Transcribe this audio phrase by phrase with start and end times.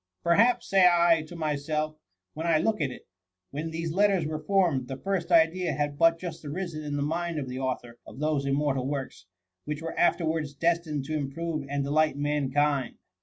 [0.19, 1.95] ^ Per haps,^ say I to myself,
[2.33, 5.99] when I look at it, * when these letters were formed, the first idea had
[5.99, 9.27] but just arisen in the mind of the author of those immortal works,
[9.65, 12.95] which were afterwards des* tined to improve and delight mankind.